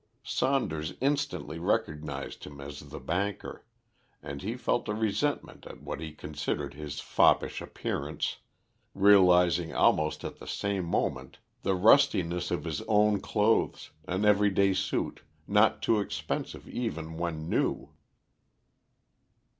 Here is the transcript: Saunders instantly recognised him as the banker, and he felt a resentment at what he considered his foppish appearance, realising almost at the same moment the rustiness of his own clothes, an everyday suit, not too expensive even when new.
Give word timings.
Saunders 0.23 0.95
instantly 0.99 1.59
recognised 1.59 2.43
him 2.45 2.59
as 2.59 2.79
the 2.89 2.99
banker, 2.99 3.63
and 4.23 4.41
he 4.41 4.55
felt 4.57 4.89
a 4.89 4.95
resentment 4.95 5.67
at 5.67 5.83
what 5.83 5.99
he 5.99 6.11
considered 6.11 6.73
his 6.73 6.99
foppish 6.99 7.61
appearance, 7.61 8.37
realising 8.95 9.75
almost 9.75 10.23
at 10.23 10.39
the 10.39 10.47
same 10.47 10.85
moment 10.85 11.37
the 11.61 11.75
rustiness 11.75 12.49
of 12.49 12.63
his 12.63 12.81
own 12.87 13.19
clothes, 13.19 13.91
an 14.07 14.25
everyday 14.25 14.73
suit, 14.73 15.21
not 15.47 15.83
too 15.83 15.99
expensive 15.99 16.67
even 16.67 17.15
when 17.15 17.47
new. 17.47 17.91